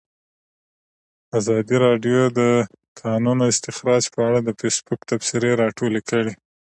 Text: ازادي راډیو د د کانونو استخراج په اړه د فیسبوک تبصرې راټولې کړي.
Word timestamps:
ازادي 1.39 1.75
راډیو 1.85 2.21
د 2.31 2.31
د 2.39 2.41
کانونو 3.01 3.43
استخراج 3.53 4.03
په 4.13 4.19
اړه 4.27 4.39
د 4.43 4.49
فیسبوک 4.59 4.99
تبصرې 5.09 5.51
راټولې 5.61 6.01
کړي. 6.09 6.33